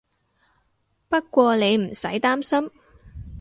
[1.09, 2.71] 不過你唔使擔心